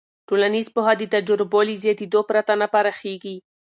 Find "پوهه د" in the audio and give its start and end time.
0.75-1.03